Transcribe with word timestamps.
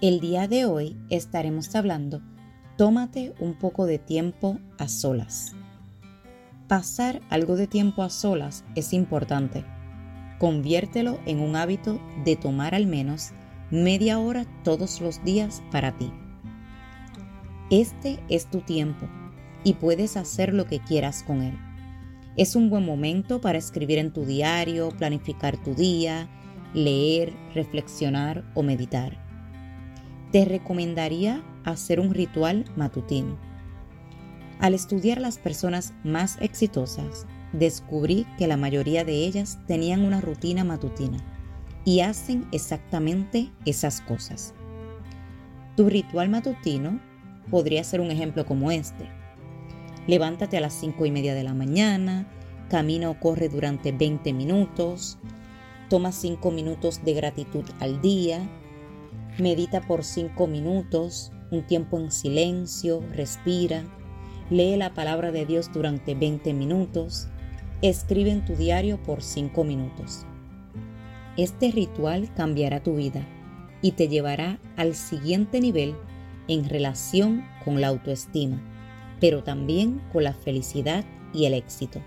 el 0.00 0.18
día 0.18 0.48
de 0.48 0.64
hoy 0.64 0.96
estaremos 1.10 1.74
hablando, 1.74 2.22
tómate 2.78 3.34
un 3.38 3.52
poco 3.52 3.84
de 3.84 3.98
tiempo 3.98 4.58
a 4.78 4.88
solas. 4.88 5.54
Pasar 6.68 7.20
algo 7.28 7.54
de 7.56 7.66
tiempo 7.66 8.02
a 8.02 8.08
solas 8.08 8.64
es 8.74 8.94
importante. 8.94 9.62
Conviértelo 10.38 11.20
en 11.26 11.40
un 11.40 11.54
hábito 11.54 12.00
de 12.24 12.36
tomar 12.36 12.74
al 12.74 12.86
menos 12.86 13.32
media 13.70 14.18
hora 14.18 14.46
todos 14.64 15.02
los 15.02 15.22
días 15.22 15.62
para 15.70 15.98
ti. 15.98 16.10
Este 17.70 18.20
es 18.30 18.48
tu 18.48 18.62
tiempo 18.62 19.06
y 19.64 19.74
puedes 19.74 20.16
hacer 20.16 20.54
lo 20.54 20.64
que 20.64 20.80
quieras 20.80 21.22
con 21.22 21.42
él. 21.42 21.58
Es 22.38 22.56
un 22.56 22.70
buen 22.70 22.86
momento 22.86 23.42
para 23.42 23.58
escribir 23.58 23.98
en 23.98 24.14
tu 24.14 24.24
diario, 24.24 24.88
planificar 24.96 25.58
tu 25.62 25.74
día, 25.74 26.26
leer, 26.72 27.34
reflexionar 27.54 28.50
o 28.54 28.62
meditar 28.62 29.29
te 30.32 30.44
recomendaría 30.44 31.42
hacer 31.64 32.00
un 32.00 32.14
ritual 32.14 32.64
matutino. 32.76 33.38
Al 34.60 34.74
estudiar 34.74 35.20
las 35.20 35.38
personas 35.38 35.94
más 36.04 36.36
exitosas, 36.40 37.26
descubrí 37.52 38.26
que 38.38 38.46
la 38.46 38.56
mayoría 38.56 39.04
de 39.04 39.24
ellas 39.24 39.58
tenían 39.66 40.04
una 40.04 40.20
rutina 40.20 40.64
matutina 40.64 41.18
y 41.84 42.00
hacen 42.00 42.46
exactamente 42.52 43.50
esas 43.64 44.00
cosas. 44.02 44.54
Tu 45.76 45.88
ritual 45.88 46.28
matutino 46.28 47.00
podría 47.50 47.82
ser 47.84 48.00
un 48.00 48.10
ejemplo 48.10 48.44
como 48.44 48.70
este. 48.70 49.08
Levántate 50.06 50.58
a 50.58 50.60
las 50.60 50.74
5 50.74 51.06
y 51.06 51.10
media 51.10 51.34
de 51.34 51.44
la 51.44 51.54
mañana, 51.54 52.26
camina 52.68 53.10
o 53.10 53.18
corre 53.18 53.48
durante 53.48 53.92
20 53.92 54.32
minutos, 54.32 55.18
toma 55.88 56.12
5 56.12 56.50
minutos 56.50 57.02
de 57.04 57.14
gratitud 57.14 57.64
al 57.80 58.00
día, 58.00 58.48
Medita 59.38 59.80
por 59.80 60.04
cinco 60.04 60.46
minutos, 60.46 61.32
un 61.50 61.66
tiempo 61.66 61.98
en 61.98 62.10
silencio, 62.10 63.02
respira, 63.12 63.84
lee 64.50 64.76
la 64.76 64.94
palabra 64.94 65.32
de 65.32 65.46
Dios 65.46 65.70
durante 65.72 66.14
20 66.14 66.52
minutos, 66.52 67.28
escribe 67.82 68.30
en 68.30 68.44
tu 68.44 68.54
diario 68.54 69.02
por 69.02 69.22
cinco 69.22 69.64
minutos. 69.64 70.26
Este 71.36 71.70
ritual 71.70 72.32
cambiará 72.34 72.82
tu 72.82 72.96
vida 72.96 73.26
y 73.82 73.92
te 73.92 74.08
llevará 74.08 74.58
al 74.76 74.94
siguiente 74.94 75.60
nivel 75.60 75.94
en 76.48 76.68
relación 76.68 77.44
con 77.64 77.80
la 77.80 77.88
autoestima, 77.88 78.60
pero 79.20 79.42
también 79.42 80.02
con 80.12 80.24
la 80.24 80.34
felicidad 80.34 81.04
y 81.32 81.46
el 81.46 81.54
éxito. 81.54 82.00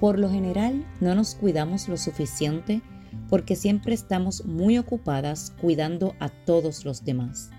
Por 0.00 0.18
lo 0.18 0.30
general, 0.30 0.86
no 1.00 1.14
nos 1.14 1.34
cuidamos 1.34 1.88
lo 1.88 1.96
suficiente 1.96 2.82
porque 3.28 3.56
siempre 3.56 3.94
estamos 3.94 4.44
muy 4.44 4.78
ocupadas 4.78 5.52
cuidando 5.60 6.14
a 6.20 6.28
todos 6.28 6.84
los 6.84 7.04
demás. 7.04 7.50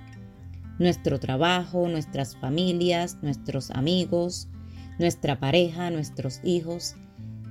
Nuestro 0.80 1.19
trabajo, 1.19 1.88
nuestras 1.88 2.36
familias, 2.38 3.17
nuestros 3.22 3.72
amigos, 3.72 4.47
nuestra 5.00 5.39
pareja, 5.39 5.90
nuestros 5.90 6.40
hijos. 6.44 6.96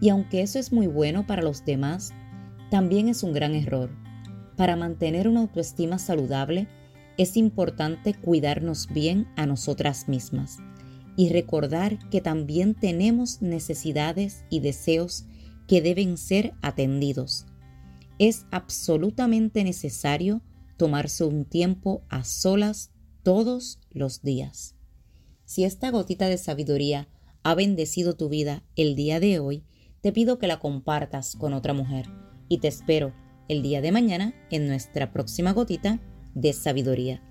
Y 0.00 0.10
aunque 0.10 0.42
eso 0.42 0.58
es 0.58 0.72
muy 0.72 0.86
bueno 0.86 1.26
para 1.26 1.42
los 1.42 1.64
demás, 1.64 2.12
también 2.70 3.08
es 3.08 3.22
un 3.22 3.32
gran 3.32 3.54
error. 3.54 3.90
Para 4.56 4.76
mantener 4.76 5.28
una 5.28 5.40
autoestima 5.40 5.98
saludable, 5.98 6.68
es 7.18 7.36
importante 7.36 8.14
cuidarnos 8.14 8.88
bien 8.92 9.26
a 9.36 9.46
nosotras 9.46 10.08
mismas 10.08 10.58
y 11.16 11.30
recordar 11.30 11.98
que 12.10 12.20
también 12.20 12.74
tenemos 12.74 13.40
necesidades 13.40 14.44
y 14.50 14.60
deseos 14.60 15.24
que 15.66 15.80
deben 15.80 16.18
ser 16.18 16.52
atendidos 16.60 17.46
es 18.18 18.46
absolutamente 18.50 19.64
necesario 19.64 20.42
tomarse 20.76 21.24
un 21.24 21.44
tiempo 21.44 22.02
a 22.08 22.24
solas 22.24 22.90
todos 23.22 23.80
los 23.90 24.22
días. 24.22 24.74
Si 25.44 25.64
esta 25.64 25.90
gotita 25.90 26.28
de 26.28 26.38
sabiduría 26.38 27.08
ha 27.42 27.54
bendecido 27.54 28.16
tu 28.16 28.28
vida 28.28 28.64
el 28.74 28.96
día 28.96 29.20
de 29.20 29.38
hoy, 29.38 29.64
te 30.00 30.12
pido 30.12 30.38
que 30.38 30.46
la 30.46 30.58
compartas 30.58 31.36
con 31.36 31.52
otra 31.52 31.72
mujer 31.72 32.06
y 32.48 32.58
te 32.58 32.68
espero 32.68 33.14
el 33.48 33.62
día 33.62 33.80
de 33.80 33.92
mañana 33.92 34.34
en 34.50 34.66
nuestra 34.66 35.12
próxima 35.12 35.52
gotita 35.52 36.00
de 36.34 36.52
sabiduría. 36.52 37.22